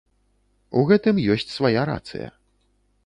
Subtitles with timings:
[0.79, 2.27] У гэтым ёсць свая рацыя.